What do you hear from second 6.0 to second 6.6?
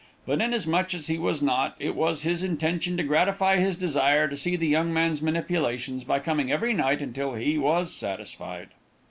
by coming